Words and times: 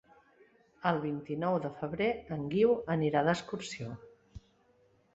El 0.91 0.97
vint-i-nou 1.03 1.59
de 1.67 1.71
febrer 1.83 2.09
en 2.39 2.49
Guiu 2.57 2.75
anirà 2.97 3.25
d'excursió. 3.31 3.95